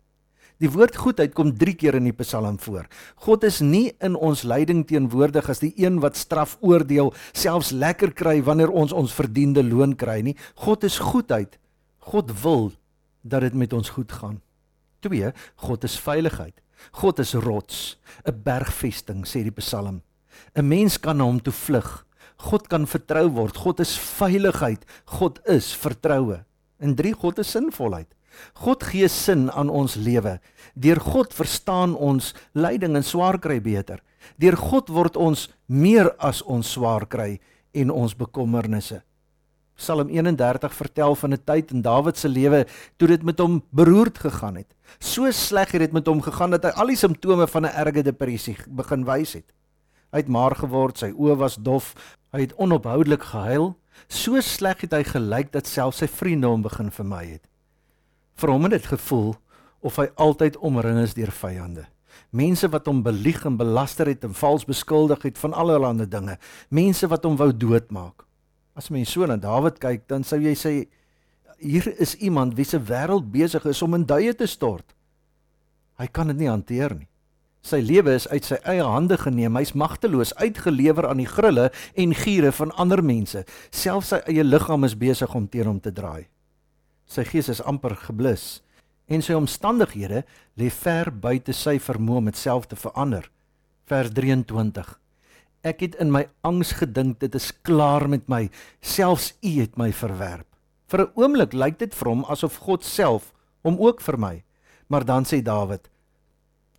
Die 0.59 0.67
woord 0.67 0.97
goedheid 0.99 1.31
kom 1.37 1.53
3 1.55 1.73
keer 1.79 1.95
in 1.95 2.09
die 2.09 2.15
Psalm 2.19 2.57
voor. 2.59 2.89
God 3.23 3.45
is 3.47 3.61
nie 3.63 3.93
in 4.03 4.17
ons 4.19 4.43
lyding 4.43 4.83
teenwoordig 4.87 5.47
as 5.49 5.63
die 5.63 5.71
een 5.79 6.01
wat 6.03 6.19
straf 6.19 6.57
oordeel, 6.59 7.13
selfs 7.31 7.71
lekker 7.71 8.11
kry 8.11 8.41
wanneer 8.43 8.73
ons 8.75 8.91
ons 8.91 9.15
verdiende 9.15 9.63
loon 9.63 9.95
kry 9.95 10.19
nie. 10.25 10.35
God 10.59 10.83
is 10.83 10.99
goedheid. 10.99 11.55
God 12.11 12.35
wil 12.43 12.71
dat 13.23 13.47
dit 13.47 13.55
met 13.55 13.73
ons 13.73 13.95
goed 13.95 14.11
gaan. 14.11 14.41
2 15.01 15.33
God 15.57 15.83
is 15.83 15.99
veiligheid. 15.99 16.61
God 16.91 17.19
is 17.19 17.33
rots, 17.33 17.97
'n 18.25 18.41
bergvesting 18.43 19.25
sê 19.25 19.43
die 19.43 19.51
Psalm. 19.51 20.01
'n 20.55 20.67
Mens 20.67 20.97
kan 20.97 21.17
na 21.17 21.23
hom 21.23 21.39
toe 21.39 21.53
vlug. 21.53 22.05
God 22.37 22.67
kan 22.69 22.87
vertrou 22.87 23.27
word. 23.29 23.57
God 23.57 23.79
is 23.79 23.97
veiligheid. 23.97 24.85
God 25.05 25.39
is 25.45 25.73
vertroue. 25.75 26.45
En 26.79 26.95
3 26.95 27.13
God 27.13 27.39
is 27.39 27.51
sinvolheid. 27.51 28.07
God 28.53 28.83
gee 28.83 29.07
sin 29.07 29.49
aan 29.51 29.69
ons 29.69 29.95
lewe. 29.95 30.39
Deur 30.73 30.99
God 30.99 31.33
verstaan 31.33 31.95
ons 31.95 32.33
lyding 32.53 32.95
en 32.95 33.03
swaar 33.03 33.39
kry 33.39 33.59
beter. 33.59 33.99
Deur 34.39 34.55
God 34.55 34.89
word 34.89 35.17
ons 35.17 35.49
meer 35.67 36.13
as 36.19 36.41
ons 36.41 36.71
swaar 36.71 37.07
kry 37.07 37.39
en 37.73 37.91
ons 37.91 38.15
bekommernisse. 38.15 39.01
Psalm 39.79 40.09
31 40.11 40.73
vertel 40.75 41.15
van 41.15 41.33
'n 41.33 41.43
tyd 41.43 41.71
in 41.71 41.81
Dawid 41.81 42.17
se 42.17 42.29
lewe 42.29 42.67
toe 42.97 43.07
dit 43.07 43.23
met 43.23 43.39
hom 43.39 43.63
beroerd 43.69 44.17
gegaan 44.19 44.55
het. 44.55 44.75
So 44.99 45.31
sleg 45.31 45.71
het 45.71 45.81
dit 45.81 45.91
met 45.91 46.07
hom 46.07 46.21
gegaan 46.21 46.51
dat 46.51 46.63
hy 46.63 46.69
al 46.69 46.87
die 46.87 46.99
simptome 46.99 47.47
van 47.47 47.63
'n 47.65 47.75
erge 47.75 48.03
depressie 48.03 48.57
begin 48.67 49.05
wys 49.05 49.33
het. 49.33 49.53
Hy 50.11 50.17
het 50.17 50.27
maar 50.27 50.55
geword, 50.55 50.97
sy 50.97 51.11
oë 51.11 51.35
was 51.37 51.55
dof, 51.55 51.93
hy 52.31 52.41
het 52.41 52.55
onophoudelik 52.55 53.23
gehuil. 53.23 53.77
So 54.07 54.41
sleg 54.41 54.81
het 54.81 54.91
hy 54.91 55.03
gelyk 55.03 55.51
dat 55.51 55.67
selfs 55.67 55.97
sy 55.97 56.07
vriende 56.07 56.47
hom 56.47 56.61
begin 56.61 56.91
vermy 56.91 57.25
het. 57.25 57.47
Vir 58.35 58.49
hom 58.49 58.63
het 58.63 58.71
dit 58.71 58.85
gevoel 58.85 59.35
of 59.79 59.95
hy 59.95 60.09
altyd 60.15 60.57
omring 60.57 60.99
is 60.99 61.13
deur 61.13 61.31
vyande. 61.31 61.85
Mense 62.31 62.69
wat 62.69 62.85
hom 62.85 63.03
belieg 63.03 63.45
en 63.45 63.57
belaster 63.57 64.07
het 64.07 64.23
en 64.23 64.33
vals 64.33 64.65
beskuldig 64.65 65.21
het 65.21 65.37
van 65.37 65.53
allerlei 65.53 66.05
dinge, 66.05 66.37
mense 66.69 67.07
wat 67.07 67.23
hom 67.23 67.37
wou 67.37 67.51
doodmaak. 67.57 68.28
As 68.79 68.87
mens 68.87 69.11
so 69.11 69.27
na 69.27 69.35
Dawid 69.35 69.81
kyk, 69.83 70.05
dan 70.07 70.23
sou 70.23 70.39
jy 70.39 70.55
sê 70.55 70.73
hier 71.59 71.89
is 71.99 72.15
iemand 72.23 72.55
wie 72.55 72.63
se 72.63 72.79
wêreld 72.79 73.27
besig 73.33 73.65
is 73.67 73.81
om 73.83 73.97
in 73.97 74.05
duie 74.07 74.31
te 74.31 74.47
stort. 74.47 74.95
Hy 75.99 76.07
kan 76.07 76.31
dit 76.31 76.39
nie 76.39 76.47
hanteer 76.47 76.95
nie. 76.95 77.09
Sy 77.59 77.81
lewe 77.83 78.13
is 78.15 78.29
uit 78.31 78.45
sy 78.47 78.55
eie 78.63 78.85
hande 78.87 79.17
geneem. 79.19 79.57
Hy's 79.59 79.73
magteloos, 79.75 80.31
uitgelewer 80.39 81.09
aan 81.09 81.19
die 81.19 81.27
grille 81.27 81.67
en 81.99 82.15
giere 82.15 82.53
van 82.55 82.71
ander 82.79 83.03
mense. 83.03 83.43
Selfs 83.67 84.13
sy 84.13 84.21
eie 84.31 84.47
liggaam 84.47 84.87
is 84.87 84.95
besig 84.95 85.35
om 85.35 85.49
teen 85.51 85.67
hom 85.67 85.83
te 85.83 85.91
draai. 85.91 86.29
Sy 87.03 87.27
gees 87.27 87.51
is 87.51 87.63
amper 87.67 87.97
geblus 87.99 88.61
en 89.09 89.23
sy 89.25 89.35
omstandighede 89.35 90.21
lê 90.61 90.69
ver 90.71 91.09
buite 91.11 91.51
sy 91.57 91.79
vermoë 91.81 92.21
om 92.21 92.31
dit 92.31 92.39
self 92.39 92.69
te 92.71 92.79
verander. 92.79 93.27
Vers 93.89 94.13
23 94.15 94.95
Ek 95.61 95.81
het 95.83 95.95
in 95.99 96.11
my 96.11 96.27
angs 96.47 96.71
gedink 96.79 97.19
dit 97.19 97.35
is 97.35 97.51
klaar 97.61 98.07
met 98.09 98.27
my, 98.31 98.49
selfs 98.81 99.33
U 99.43 99.51
het 99.59 99.75
my 99.77 99.91
verwerp. 99.91 100.47
Vir 100.87 101.01
'n 101.01 101.11
oomblik 101.15 101.53
lyk 101.53 101.79
dit 101.79 101.93
vir 101.95 102.07
hom 102.07 102.23
asof 102.25 102.55
God 102.55 102.83
self 102.83 103.33
hom 103.63 103.77
ook 103.79 104.01
vermy. 104.01 104.43
Maar 104.87 105.05
dan 105.05 105.25
sê 105.25 105.41
Dawid: 105.43 105.89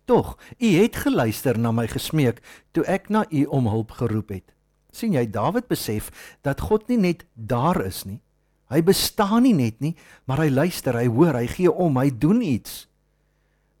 "Tog, 0.05 0.37
U 0.59 0.67
het 0.67 0.95
geluister 0.95 1.57
na 1.57 1.71
my 1.71 1.87
gesmeek 1.87 2.41
toe 2.71 2.83
ek 2.85 3.09
na 3.09 3.25
U 3.31 3.45
om 3.45 3.67
hulp 3.67 3.91
geroep 3.91 4.29
het." 4.29 4.53
sien 4.91 5.15
jy 5.15 5.25
Dawid 5.31 5.69
besef 5.71 6.11
dat 6.43 6.61
God 6.67 6.87
nie 6.91 6.99
net 6.99 7.25
daar 7.33 7.79
is 7.85 8.03
nie. 8.05 8.19
Hy 8.71 8.81
bestaan 8.87 9.43
nie 9.43 9.55
net 9.55 9.81
nie, 9.83 9.95
maar 10.27 10.43
hy 10.45 10.49
luister, 10.51 10.95
hy 10.95 11.07
hoor, 11.11 11.35
hy 11.35 11.47
gee 11.51 11.71
om, 11.71 11.97
hy 11.99 12.11
doen 12.11 12.41
iets. 12.41 12.85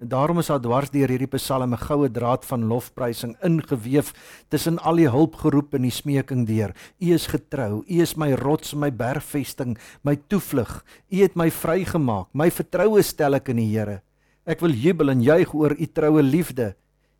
En 0.01 0.07
daarom 0.09 0.39
is 0.41 0.47
daar 0.49 0.61
dwars 0.61 0.89
deur 0.89 1.11
hierdie 1.13 1.29
Psalm 1.37 1.73
'n 1.73 1.77
goue 1.77 2.09
draad 2.11 2.45
van 2.45 2.65
lofprysing 2.65 3.35
ingeweef 3.45 4.13
tussen 4.49 4.79
al 4.79 4.95
die 4.95 5.09
hulpgeroep 5.09 5.73
en 5.73 5.81
die 5.81 5.91
smeking 5.91 6.47
deur. 6.47 6.73
U 6.99 7.13
is 7.13 7.27
getrou, 7.27 7.83
U 7.85 8.01
is 8.01 8.15
my 8.15 8.33
rots, 8.33 8.73
my 8.73 8.89
bergvesting, 8.91 9.77
my 10.01 10.15
toevlug. 10.27 10.83
U 11.09 11.21
het 11.21 11.35
my 11.35 11.51
vrygemaak. 11.51 12.27
My 12.33 12.49
vertroue 12.49 13.01
stel 13.01 13.35
ek 13.35 13.49
in 13.49 13.57
die 13.57 13.77
Here. 13.77 14.01
Ek 14.45 14.59
wil 14.59 14.73
jubel 14.73 15.09
en 15.09 15.21
juig 15.21 15.53
oor 15.53 15.77
U 15.77 15.85
troue 15.85 16.23
liefde. 16.23 16.75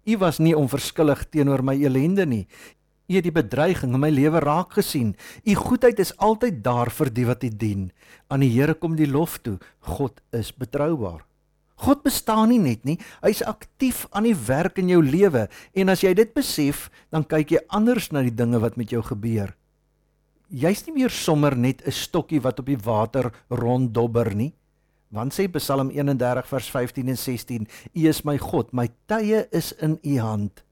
U 0.06 0.18
was 0.18 0.40
nie 0.40 0.58
onverskillig 0.58 1.30
teenoor 1.30 1.64
my 1.64 1.76
elende 1.76 2.26
nie. 2.26 2.48
U 3.08 3.14
het 3.14 3.24
die 3.24 3.32
bedreiging 3.32 3.94
in 3.94 4.00
my 4.00 4.10
lewe 4.10 4.40
raak 4.40 4.74
gesien. 4.74 5.16
U 5.46 5.54
goedheid 5.54 6.00
is 6.00 6.18
altyd 6.18 6.64
daar 6.64 6.90
vir 6.90 7.14
die 7.14 7.26
wat 7.26 7.44
U 7.44 7.50
dien. 7.50 7.92
Aan 8.28 8.40
die 8.40 8.50
Here 8.50 8.74
kom 8.74 8.96
die 8.96 9.12
lof 9.12 9.38
toe. 9.38 9.60
God 9.80 10.20
is 10.32 10.52
betroubaar. 10.52 11.31
God 11.82 12.04
bestaan 12.06 12.52
nie 12.54 12.62
net 12.62 12.86
nie, 12.86 12.98
hy's 13.24 13.42
aktief 13.42 14.06
aan 14.14 14.28
die 14.30 14.38
werk 14.38 14.78
in 14.82 14.92
jou 14.92 15.02
lewe 15.02 15.48
en 15.74 15.90
as 15.90 16.04
jy 16.06 16.14
dit 16.18 16.34
besef, 16.34 16.90
dan 17.10 17.26
kyk 17.26 17.56
jy 17.56 17.62
anders 17.74 18.12
na 18.14 18.22
die 18.22 18.34
dinge 18.34 18.62
wat 18.62 18.78
met 18.78 18.94
jou 18.94 19.02
gebeur. 19.06 19.56
Jy's 20.52 20.84
nie 20.86 21.00
meer 21.00 21.10
sommer 21.10 21.56
net 21.56 21.82
'n 21.88 21.92
stokkie 21.92 22.42
wat 22.44 22.60
op 22.60 22.66
die 22.66 22.78
water 22.78 23.32
ronddobber 23.50 24.36
nie. 24.36 24.54
Want 25.12 25.34
sê 25.34 25.48
Psalm 25.48 25.90
31 25.92 26.48
vers 26.48 26.70
15 26.70 27.08
en 27.08 27.18
16, 27.18 27.68
U 27.96 28.08
is 28.08 28.24
my 28.24 28.38
God, 28.38 28.72
my 28.74 28.88
tye 29.08 29.48
is 29.52 29.74
in 29.74 30.00
U 30.04 30.20
hand. 30.20 30.64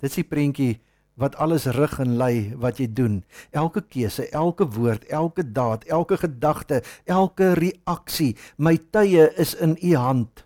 Dit 0.00 0.10
is 0.10 0.16
die 0.16 0.24
prentjie 0.24 0.80
wat 1.18 1.36
alles 1.36 1.66
rig 1.74 1.98
en 1.98 2.16
lei 2.16 2.54
wat 2.56 2.78
jy 2.78 2.86
doen. 2.94 3.20
Elke 3.50 3.82
keuse, 3.82 4.28
elke 4.30 4.68
woord, 4.78 5.04
elke 5.10 5.42
daad, 5.42 5.84
elke 5.90 6.16
gedagte, 6.16 6.82
elke 7.04 7.52
reaksie, 7.58 8.36
my 8.56 8.76
tye 8.94 9.26
is 9.36 9.56
in 9.58 9.76
u 9.82 9.94
hand. 9.98 10.44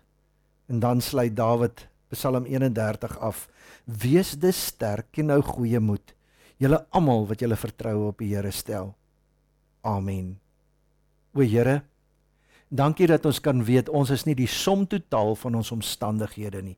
En 0.67 0.79
dan 0.79 1.01
sluit 1.01 1.35
Dawid 1.37 1.87
Psalm 2.13 2.45
31 2.45 3.17
af. 3.19 3.47
Wees 3.85 4.33
dus 4.39 4.65
sterk 4.65 5.17
en 5.17 5.31
nou 5.33 5.41
goeie 5.45 5.79
moed, 5.79 6.13
julle 6.61 6.79
almal 6.93 7.27
wat 7.29 7.41
julle 7.43 7.57
vertroue 7.59 8.11
op 8.11 8.21
die 8.21 8.33
Here 8.33 8.51
stel. 8.51 8.93
Amen. 9.83 10.37
O 11.33 11.41
Here, 11.41 11.81
dankie 12.69 13.09
dat 13.09 13.25
ons 13.25 13.41
kan 13.43 13.65
weet 13.65 13.89
ons 13.89 14.13
is 14.13 14.25
nie 14.25 14.37
die 14.37 14.49
som 14.49 14.87
totaal 14.87 15.35
van 15.35 15.59
ons 15.59 15.73
omstandighede 15.75 16.61
nie. 16.63 16.77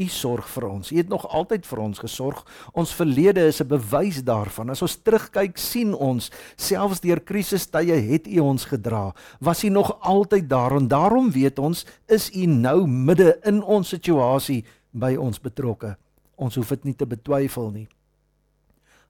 U 0.00 0.06
sorg 0.08 0.46
vir 0.48 0.64
ons. 0.68 0.90
U 0.92 0.96
het 0.96 1.08
nog 1.08 1.26
altyd 1.28 1.66
vir 1.68 1.78
ons 1.78 1.98
gesorg. 1.98 2.40
Ons 2.72 2.94
verlede 2.96 3.44
is 3.46 3.60
'n 3.60 3.68
bewys 3.68 4.22
daarvan. 4.24 4.70
As 4.70 4.82
ons 4.82 4.96
terugkyk, 4.96 5.58
sien 5.58 5.94
ons 5.94 6.30
selfs 6.56 7.00
deur 7.00 7.20
krisistye 7.20 7.94
het 7.94 8.26
U 8.26 8.38
ons 8.38 8.64
gedra. 8.64 9.14
Was 9.40 9.64
U 9.64 9.68
nog 9.68 10.00
altyd 10.00 10.48
daar 10.48 10.76
en 10.76 10.88
daarom 10.88 11.30
weet 11.30 11.58
ons 11.58 11.86
is 12.08 12.30
U 12.30 12.46
nou 12.46 12.86
midde 12.86 13.38
in 13.44 13.62
ons 13.62 13.88
situasie 13.88 14.64
by 14.90 15.16
ons 15.16 15.40
betrokke. 15.40 15.96
Ons 16.36 16.54
hoef 16.54 16.68
dit 16.68 16.84
nie 16.84 16.94
te 16.94 17.06
betwyfel 17.06 17.70
nie. 17.70 17.88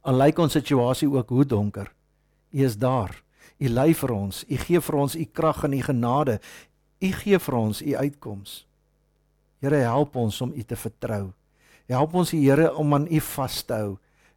Al 0.03 0.19
lyk 0.19 0.39
ons 0.39 0.53
situasie 0.53 1.09
ook 1.09 1.29
hoe 1.29 1.45
donker, 1.45 1.93
U 2.51 2.65
is 2.65 2.77
daar. 2.77 3.23
U 3.59 3.69
lei 3.69 3.95
vir 3.95 4.11
ons. 4.11 4.45
U 4.49 4.57
gee 4.57 4.81
vir 4.81 4.97
ons 4.99 5.15
U 5.15 5.25
krag 5.25 5.65
en 5.65 5.73
U 5.73 5.83
genade. 5.83 6.41
U 7.01 7.13
gee 7.13 7.39
vir 7.39 7.55
ons 7.55 7.83
U 7.83 7.97
uitkoms. 7.97 8.67
Here 9.63 9.85
help 9.87 10.17
ons 10.19 10.41
om 10.43 10.51
U 10.51 10.63
te 10.67 10.77
vertrou. 10.77 11.31
Help 11.87 12.17
ons 12.19 12.33
Here 12.35 12.73
om 12.75 12.95
aan 12.97 13.07
U 13.07 13.21
vas 13.33 13.61
te 13.63 13.77
hou. 13.79 13.93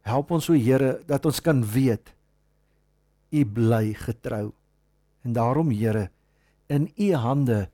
Help 0.06 0.30
ons 0.36 0.46
o 0.50 0.54
Here 0.54 1.00
dat 1.08 1.26
ons 1.26 1.42
kan 1.42 1.64
weet 1.66 2.12
U 3.34 3.42
bly 3.42 3.90
getrou. 3.98 4.52
En 5.26 5.34
daarom 5.34 5.72
Here, 5.74 6.08
in 6.70 6.86
U 6.94 7.08
hande 7.18 7.66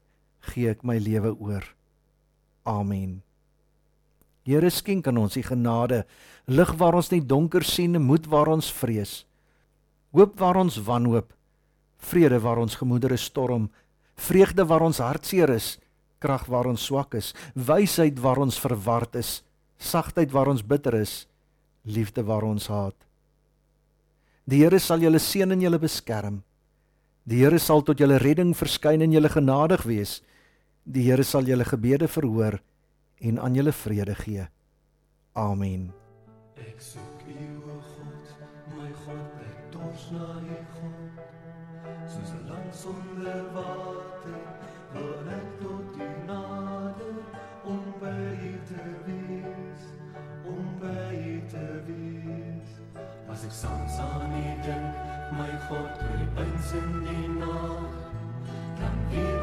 gee 0.48 0.72
ek 0.72 0.80
my 0.84 0.96
lewe 0.96 1.34
oor. 1.36 1.66
Amen. 2.64 3.20
Here 4.48 4.70
skenk 4.72 5.06
aan 5.06 5.20
ons 5.20 5.36
U 5.36 5.42
genade, 5.44 6.02
lig 6.48 6.72
waar 6.80 6.96
ons 6.98 7.12
nie 7.12 7.20
donker 7.20 7.62
sien, 7.68 8.00
moed 8.00 8.24
waar 8.32 8.48
ons 8.50 8.72
vrees. 8.72 9.22
Hoop 10.16 10.40
waar 10.40 10.58
ons 10.64 10.80
wanhoop, 10.88 11.28
vrede 12.00 12.40
waar 12.42 12.64
ons 12.64 12.80
gemoedere 12.80 13.20
storm, 13.20 13.68
vreugde 14.16 14.64
waar 14.66 14.88
ons 14.88 15.04
hartseer 15.04 15.52
is 15.52 15.76
krag 16.22 16.46
waar 16.50 16.70
ons 16.70 16.86
swak 16.86 17.16
is, 17.18 17.32
wysheid 17.54 18.20
waar 18.22 18.40
ons 18.42 18.60
verward 18.62 19.18
is, 19.18 19.40
sagtheid 19.82 20.32
waar 20.32 20.48
ons 20.52 20.62
bitter 20.62 20.94
is, 21.02 21.26
liefde 21.84 22.22
waar 22.22 22.46
ons 22.46 22.68
haat. 22.70 22.96
Die 24.46 24.62
Here 24.62 24.78
sal 24.82 25.02
julle 25.02 25.20
seën 25.22 25.54
en 25.54 25.60
julle 25.62 25.78
beskerm. 25.78 26.42
Die 27.26 27.42
Here 27.42 27.58
sal 27.62 27.84
tot 27.86 28.00
julle 28.02 28.18
redding 28.18 28.54
verskyn 28.58 29.04
en 29.04 29.14
julle 29.14 29.30
genadig 29.30 29.84
wees. 29.86 30.20
Die 30.82 31.04
Here 31.06 31.22
sal 31.22 31.46
julle 31.46 31.66
gebede 31.66 32.08
verhoor 32.10 32.58
en 33.22 33.38
aan 33.38 33.54
julle 33.54 33.72
vrede 33.72 34.16
gee. 34.18 34.46
Amen. 35.38 35.92
Ek 36.58 36.80
soek 36.82 37.22
U 37.30 37.46
o 37.70 37.76
God, 37.86 38.32
my 38.74 38.90
God, 39.04 39.38
ek 39.46 39.62
dors 39.72 40.08
na 40.12 40.26
U 40.42 40.58
God. 40.74 41.22
Soos 42.10 42.34
'n 42.34 42.42
land 42.50 42.74
sonder 42.74 43.42
water, 43.54 44.42
wil 44.94 45.28
ek 45.38 45.48
tot 45.60 46.00
U 46.00 46.10
As 53.32 53.44
ek 53.44 53.54
soms 53.56 53.96
aan 53.98 54.32
U 54.36 54.50
dink, 54.62 54.98
my 55.38 55.48
God, 55.68 56.02
hoe 56.04 56.16
die 56.20 56.28
pyns 56.36 56.72
in 56.76 56.90
die 57.06 57.28
nag, 57.38 57.94
dan 58.78 58.98
weet 59.10 59.41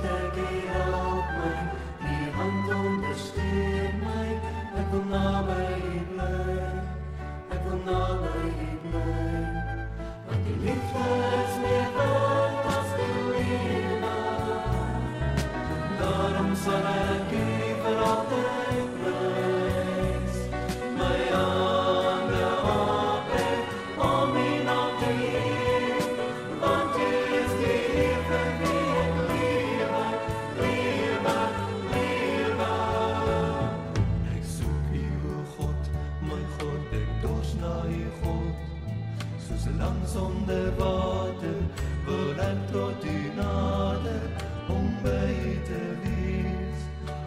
u 43.05 43.31
nader 43.35 44.21
om 44.67 44.87
by 45.03 45.33
te 45.67 45.81
wees, 46.03 46.79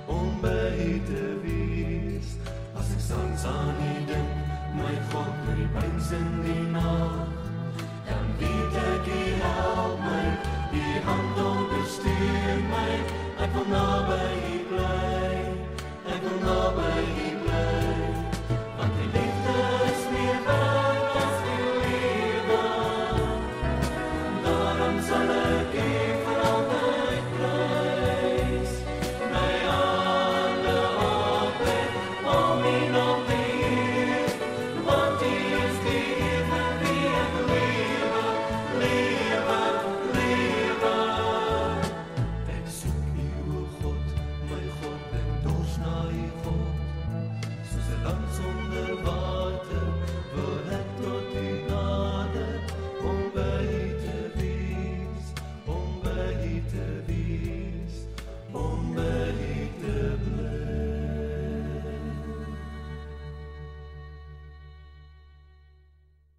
om 0.06 0.40
by 0.40 1.00
te 1.08 1.24
wees. 1.42 2.37
As 2.78 2.90
ek 2.96 3.02
soms 3.08 3.44
aan 3.44 3.76
u 3.80 3.94
dink, 4.11 4.32
my 4.78 4.94
God, 5.12 5.35
my 5.46 5.66
pyn 5.74 5.96
in 6.18 6.30
die 6.46 6.66
nag, 6.74 7.28
dan 8.08 8.26
weet 8.40 8.80
ek 8.87 9.12
u 9.12 9.22
help 9.44 10.00
my, 10.08 10.26
u 10.72 10.85
hand 11.06 11.44
ondersteun 11.50 12.66
my, 12.72 12.90
ek 13.44 13.54
wil 13.54 13.70
naby 13.76 14.24
u 14.56 14.58
bly, 14.72 15.38
ek 16.16 16.20
wil 16.26 16.42
naby 16.48 16.90
u 16.96 17.30
bly. 17.30 17.41